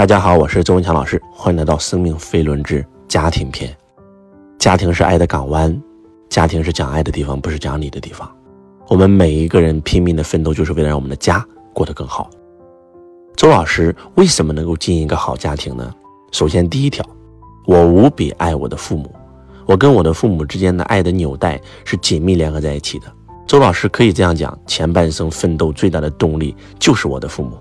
[0.00, 3.70] 大家好，我是周文强老师，欢迎来到生命飞轮之家庭篇。
[4.58, 5.78] 家庭是爱的港湾，
[6.30, 8.26] 家庭是讲爱的地方，不是讲理的地方。
[8.88, 12.30] 我们每一个人拼命的奋斗，就是为了让我们的家过得更好。
[13.36, 15.94] 周老师为什么能够经营一个好家庭呢？
[16.32, 17.04] 首先，第一条，
[17.66, 19.14] 我无比爱我的父母，
[19.66, 23.06] 我跟我的父母之间的爱的纽带是紧密联合在一起的。
[23.46, 27.58] 周老师可以这样讲，前半生奋斗最大的动力就是我的父母。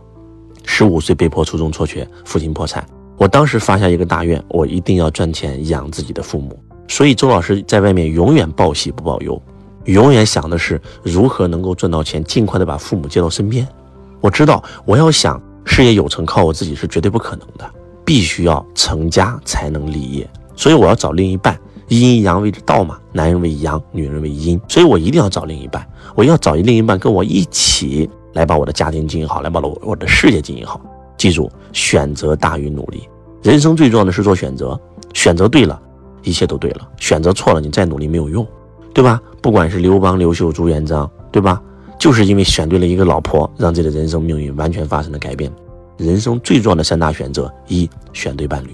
[0.71, 2.85] 十五岁被迫初中辍学，父亲破产。
[3.17, 6.57] 我当时发下一个大愿，我一定要赚钱养自己的父母。
[6.87, 9.41] 所以周老师在外面永远报喜不报忧，
[9.85, 13.67] 永远想的是如何能够赚到钱，尽快的把父母接到身边。
[14.21, 17.67] 我知道我要想事业有成，靠我自己是绝对不可能的，
[18.05, 20.29] 必须要成家才能立业。
[20.55, 24.61] 所以我要找另一半，阴阳为之道嘛，男人为阳，女人为阴。
[24.69, 25.83] 所以我一定要找另一半，
[26.13, 28.07] 我要找一另一半跟我一起。
[28.33, 30.79] 来把我的家庭经营好，来把我我的事业经营好。
[31.17, 33.07] 记住，选择大于努力。
[33.41, 34.79] 人生最重要的是做选择，
[35.13, 35.81] 选择对了，
[36.23, 38.45] 一切都对了；选择错了，你再努力没有用，
[38.93, 39.21] 对吧？
[39.41, 41.61] 不管是刘邦、刘秀、朱元璋，对吧？
[41.97, 45.51] 就是因为选对了一个老婆，让自己的人生命运完全发生了改变。
[45.97, 48.69] 人生最重要的三大选择：一、选对伴侣；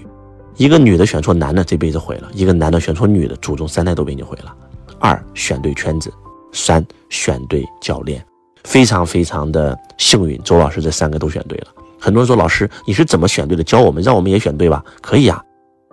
[0.56, 4.54] 一个女的选错男的，这辈子毁了；一个男的选错女的，祖宗三代都被你毁了。
[5.00, 6.10] 二、选对圈子；
[6.52, 8.24] 三、选对教练。
[8.66, 11.68] 非常非常的幸运，周老师这三个都选对了。
[12.00, 13.62] 很多人说老师你是怎么选对的？
[13.62, 14.84] 教我们，让我们也选对吧？
[15.00, 15.40] 可以啊。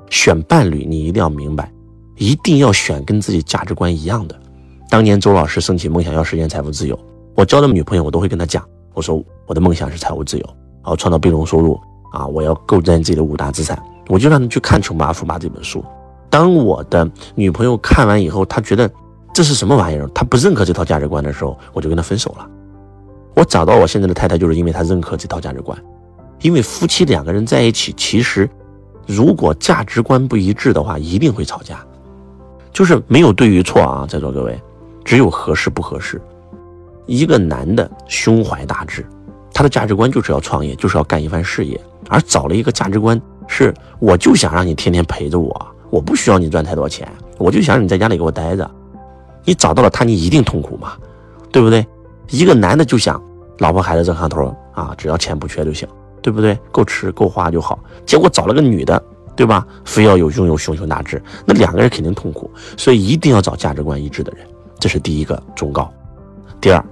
[0.09, 1.71] 选伴侣你一定要明白，
[2.17, 4.37] 一定要选跟自己价值观一样的。
[4.89, 6.99] 当年周老师升起梦想要实现财富自由，
[7.35, 8.63] 我交的女朋友我都会跟她讲，
[8.93, 10.45] 我说我的梦想是财务自由，
[10.81, 11.79] 啊，创造被动收入
[12.11, 13.81] 啊，我要构建自己的五大资产。
[14.09, 15.83] 我就让她去看《穷爸爸富爸》这本书。
[16.29, 18.91] 当我的女朋友看完以后，她觉得
[19.33, 20.07] 这是什么玩意儿？
[20.13, 22.47] 她不认可这套价值观的时候，我就跟她分手了。
[23.35, 25.77] 我找到我现在的太太，就是因为她认可这套价值观。
[26.41, 28.49] 因为夫妻两个人在一起，其实
[29.07, 31.79] 如果价值观不一致的话，一定会吵架。
[32.71, 34.59] 就是没有对与错啊，在座各位，
[35.05, 36.21] 只有合适不合适。
[37.05, 39.05] 一个男的胸怀大志，
[39.53, 41.79] 他的价值观就是要创业，就是要干一番事业，
[42.09, 47.07] 而找了一个价值观是，我就想让你天天陪着我，我不需要你赚太多钱，
[47.37, 48.69] 我就想让你在家里给我待着。
[49.45, 50.93] 你找到了他，你一定痛苦嘛，
[51.51, 51.85] 对不对？
[52.29, 53.21] 一个男的就想
[53.59, 55.87] 老婆孩子挣上头啊，只要钱不缺就行，
[56.21, 56.57] 对不对？
[56.71, 57.79] 够吃够花就好。
[58.05, 59.01] 结果找了个女的，
[59.35, 59.65] 对吧？
[59.85, 62.49] 非要有拥有胸胸大志，那两个人肯定痛苦。
[62.77, 64.45] 所以一定要找价值观一致的人，
[64.79, 65.91] 这是第一个忠告。
[66.59, 66.83] 第二，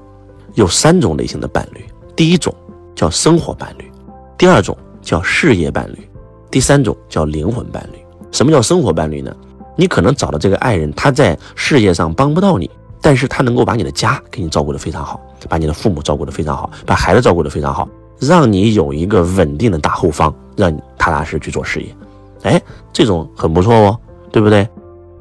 [0.53, 1.83] 有三种类型的伴侣：
[2.15, 2.53] 第一种
[2.95, 3.91] 叫生活伴侣，
[4.37, 6.07] 第二种叫事业伴侣，
[6.51, 7.99] 第三种叫灵魂伴侣。
[8.31, 9.35] 什么叫生活伴侣呢？
[9.75, 12.69] 你可能找的这个爱人，他在事业上帮不到你。
[13.01, 15.19] 但是他能够把你的家给你照顾得非常好，
[15.49, 17.87] 把你的父母照顾得非常好，把孩子照顾得非常好，
[18.19, 21.95] 让你有一个稳定的大后方，让你踏踏实去做事业。
[22.43, 22.61] 哎，
[22.93, 23.99] 这种很不错哦，
[24.31, 24.67] 对不对？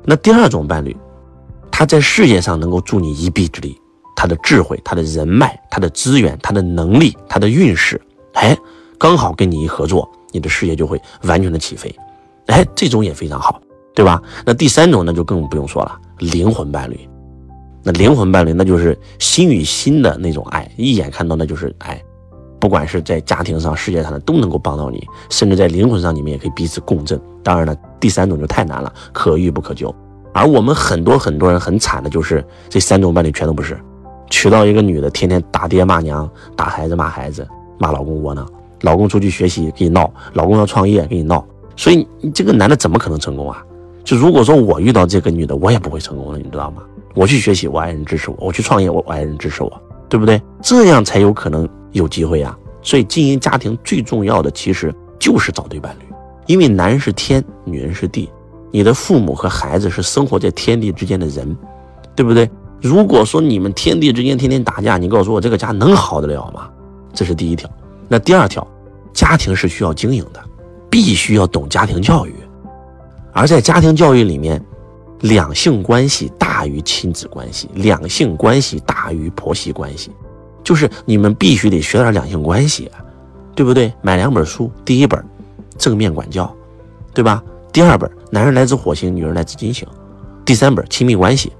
[0.04, 0.96] 那第二种伴侣，
[1.70, 3.78] 他在事业上能够助你一臂之力，
[4.16, 8.00] 他的智慧、他的人脉、他的资源、他的能力、他的运势，
[8.34, 8.56] 哎，
[8.98, 11.94] 刚好跟你一合作，你的事业就会完全的起飞。
[12.46, 13.60] 哎，这种也非常好，
[13.94, 14.20] 对吧？
[14.44, 16.98] 那第三种那就更不用说了，灵魂伴侣。
[17.82, 22.00] 那灵魂伴侣，那就是心与心的那种爱，一眼看到那就是爱，
[22.58, 27.18] 不管是在家庭上、事业上的都能够帮到你，甚至在灵魂上，你们也可以彼此共振。
[27.42, 29.94] 当然了，第三种就太难了，可遇不可求。
[30.32, 33.80] 而我们很多很多人很惨的就是这三种伴侣全都不是，
[34.28, 37.48] 娶到一个女的，天天打爹骂娘，打孩子骂孩子，
[37.78, 38.46] 骂老公窝囊，
[38.82, 41.42] 老公出去学习给你闹，老公要创业给你闹，
[41.76, 43.64] 所以你这个男的怎么可能成功啊？
[44.04, 46.82] 就如果说我遇到这个女的，我也不会成功的，你知道吗？
[47.14, 50.40] 我去学习，我爱人支持我；我去创业，我爱人支持我，对不对？
[50.62, 52.56] 这样才有可能有机会呀。
[52.82, 56.04] 所以经营家庭最重要的其实就是找对伴侣，
[56.46, 58.30] 因为男人是天，女人是地，
[58.70, 61.56] 你的父母和孩子是生活在天地之间的人，
[62.14, 62.48] 对不对？
[62.80, 66.70] 如果说你们天地之间天天打架，你告诉我这个家能好得了吗？
[67.12, 67.68] 这是第一条。
[68.08, 68.66] 那第二条，
[69.12, 70.40] 家庭是需要经营的，
[70.88, 72.34] 必须要懂家庭教育，
[73.32, 74.64] 而在家庭教育里面。
[75.20, 80.10] 两性关系大于亲子关系，两性关系大于婆媳关系，
[80.64, 82.90] 就是你们必须得学点两性关系，
[83.54, 83.92] 对不对？
[84.02, 85.22] 买两本书，第一本
[85.76, 86.54] 正面管教，
[87.12, 87.42] 对吧？
[87.72, 89.86] 第二本男人来自火星，女人来自金星，
[90.44, 91.52] 第三本亲密关系，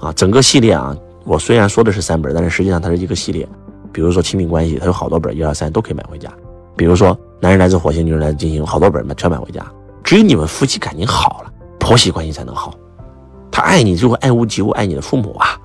[0.00, 3.46] 啊，整个系列啊，我虽然说的是三本，但是实际上它是一个系列。
[3.92, 6.32] 比如说亲密关系，它有好多本，一二三都可以买回家。
[6.76, 9.64] 比如说男人来自火星，女人来自金星，好多本全买回家。
[10.02, 12.74] 只有你们夫妻感情好了，婆媳关系才能好。
[13.52, 15.56] 他爱你就会爱屋及乌，爱你的父母啊，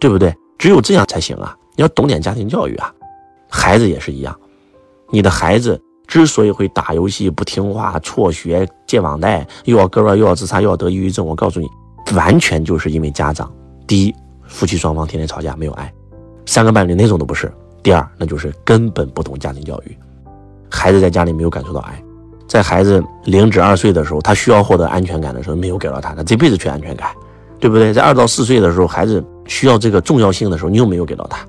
[0.00, 0.34] 对不对？
[0.56, 1.54] 只有这样才行啊！
[1.76, 2.94] 你要懂点家庭教育啊。
[3.50, 4.34] 孩子也是一样，
[5.10, 11.68] 你的孩子之所以会打游戏不听话、辍学、借网贷，又要割腕又要自杀又要得抑郁症，我告诉你，
[12.14, 13.52] 完全就是因为家长。
[13.86, 14.14] 第一，
[14.46, 15.86] 夫妻双方天天吵架，没有爱；
[16.46, 17.52] 三个伴侣那种都不是。
[17.82, 19.96] 第二，那就是根本不懂家庭教育，
[20.70, 22.02] 孩子在家里没有感受到爱，
[22.54, 27.08] 在孩子零至二岁的时候，他需要获得安全感的时候，没有给到他，他这辈子缺安全感，
[27.58, 27.92] 对不对？
[27.92, 31.44] 在二到四岁的时候，孩子需要这个重要性的时候，你又没有给到他，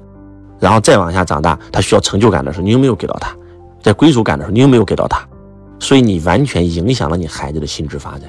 [0.60, 3.36] 然后再往下长大，他需要成就感的时候，你又没有给到他，
[3.84, 5.24] 在归属感的时候，你又没有给到他，
[5.78, 8.22] 所以你完全影响了你孩子的心智发展。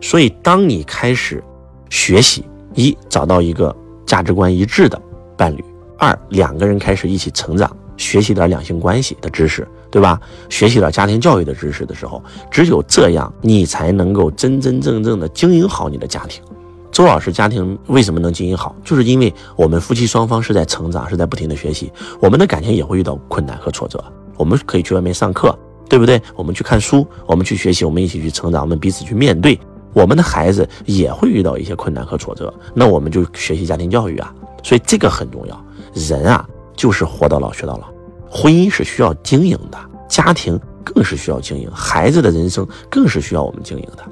[0.00, 1.44] 所以，当你开始
[1.90, 2.42] 学习，
[2.72, 3.76] 一找到一个
[4.06, 4.98] 价值观一致的
[5.36, 5.62] 伴侣。
[5.98, 10.20] 二两个人开始一起成长，学习点两性关系的知识，对吧？
[10.48, 12.20] 学习了家庭教育的知识的时候，
[12.50, 16.42] 只有这样，你才能够真真正正的经营好你的家庭。
[16.90, 18.74] 周老师家庭为什么能经营好？
[18.82, 21.92] 就是因为我们夫妻双方是在成长，是在不停的学习。
[22.18, 24.02] 我们的感情也会遇到困难和挫折，
[24.36, 25.56] 我们可以去外面上课，
[25.88, 26.20] 对不对？
[26.34, 29.56] 我们去看书，我们去学习，我们一起去成长，我们彼此去面对。
[29.92, 34.34] 我们的孩子也会遇到一些困难和挫折，那我们就学习家庭教育啊。
[34.64, 35.64] 所以这个很重要。
[35.94, 36.44] 人啊，
[36.74, 37.93] 就是活到老学到老，
[38.36, 39.78] 婚姻是需要经营的，
[40.08, 44.04] 家庭更是需要经营，孩子的人生更是需要我们经营的，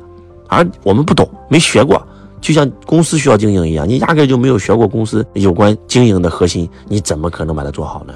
[0.48, 2.00] 而我们不懂，没学过，
[2.40, 8.14] 就像公司需要经营一样，你压根就没有学过公司有关经营的核心，你怎么可能把它做好呢？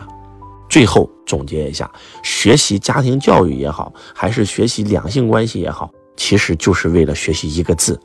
[0.69, 1.91] 最后总结一下，
[2.23, 7.99] 学习家庭教育也好，还是学习两性关系也好，其实就是为了学习一个字，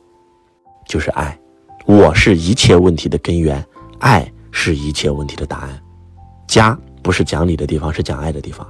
[0.88, 1.38] 就是爱。
[1.86, 3.64] 我是一切问题的根源，
[4.00, 4.28] 爱。
[4.54, 5.80] 是一切问题的答案。
[6.46, 8.66] 家不是讲理的地方，是讲爱的地方。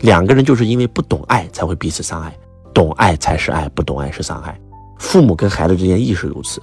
[0.00, 2.36] 两个人就是因为不懂爱，才会彼此伤害。
[2.72, 4.60] 懂爱才是爱，不懂爱是伤害。
[4.98, 6.60] 父母跟孩子之间亦是如此。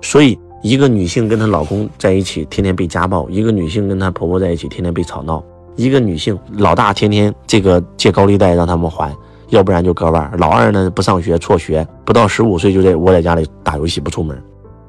[0.00, 5.42] 所以，一个女性跟她老公在一起，天天被家暴；一个女性跟她婆婆在一起，天天被吵闹；
[5.76, 9.14] 一个女性老大天天这个借高利贷让他们还，
[9.48, 14.40] 要不然就割腕；老二呢不上学辍学，不到十五岁就在窝在家里打游戏不出门，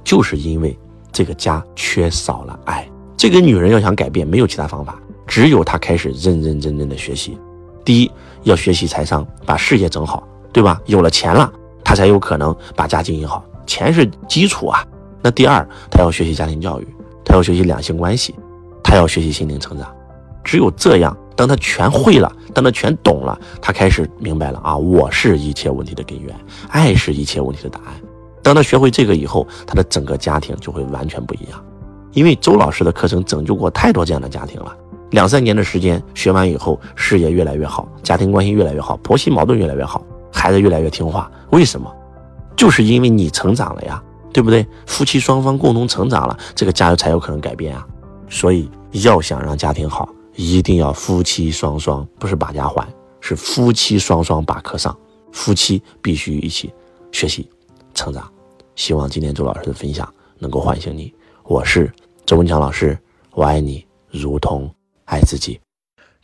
[0.04, 0.78] 就是因为。
[1.16, 5.00] 这个家缺少了爱，这个女人要想改变，没有其他方法，
[5.34, 7.36] 只有他开始认认真真的学习。
[7.84, 8.12] 第一，
[8.44, 10.80] 要学习财商，把事业整好，对吧？
[10.86, 11.52] 有了钱了，
[11.84, 14.86] 他才有可能把家经营好，钱是基础啊。
[15.24, 16.88] 那第二，他要学习家庭教育，
[17.26, 18.36] 他要学习两性关系，
[18.84, 19.92] 他要学习心灵成长。
[20.44, 26.32] 只有这样，当他全会了，当他全懂了，他开始明白了啊，我是一切问题的根源，
[26.70, 27.96] 爱是一切问题的答案。
[28.44, 31.60] 当他学会这个以后，他的整个家庭就会完全不一样。
[32.12, 34.78] 因为周老师的课程拯救过太多这样的家庭了。
[35.13, 41.31] 两三年的时间学完以后，事业越来越好，家庭关系越来越好，婆媳矛盾越来越好，孩子越来越听话。
[41.51, 41.95] 为什么？
[42.57, 44.65] 就是因为你成长了呀，对不对？
[44.88, 47.86] 夫妻双方共同成长了，这个家才有可能改变啊。
[48.27, 48.68] 所以
[49.04, 52.83] 要想让家庭好，一定要夫妻双双，不是把家还，
[53.21, 54.98] 是夫妻双双把课上。
[55.31, 56.74] 夫妻必须一起
[57.12, 57.48] 学习。
[57.94, 58.27] 成长，
[58.75, 61.13] 希望今天周老师的分享能够唤醒你。
[61.44, 61.94] 我是
[62.25, 62.98] 周文强老师，
[63.36, 64.68] 我爱你如同
[65.13, 65.60] 爱自己。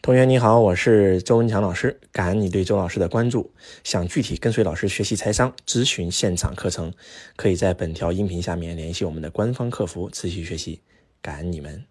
[0.01, 3.53] 同学你好，我是周文强老师，感恩你对周老师的关注。
[3.83, 6.91] 想具体跟随老师学习财商、咨询现场课程，
[7.35, 10.81] 可以在本条音频下面联系我们的官方客服持续学习。
[11.21, 11.85] 感恩你们。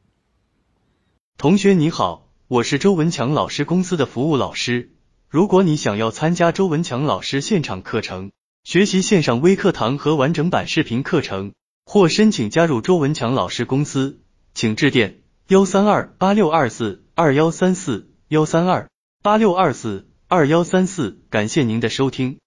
[1.37, 4.91] 同学你好，我是周文强老师公司的服务老师。
[5.29, 8.33] 如果你想要参加周文强老师现场课程，
[8.65, 11.53] 学习线上微课堂和完整版视频课程，
[11.85, 14.19] 或申请加入周文强老师公司，
[14.53, 18.91] 请致电幺三二八六二四二幺三四幺三二
[19.23, 21.23] 八六二四二幺三四。
[21.31, 22.39] 感谢您的收听。